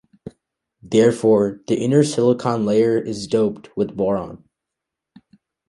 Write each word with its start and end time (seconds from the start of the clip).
Therefore, 0.81 1.61
the 1.67 1.75
inner 1.77 2.03
silicon 2.03 2.65
layer 2.65 2.97
is 2.97 3.27
doped 3.27 3.69
with 3.77 3.95
boron. 3.95 4.43